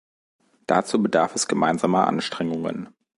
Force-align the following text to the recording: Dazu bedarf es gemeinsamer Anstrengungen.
Dazu 0.65 0.99
bedarf 0.99 1.35
es 1.35 1.47
gemeinsamer 1.47 2.07
Anstrengungen. 2.07 2.89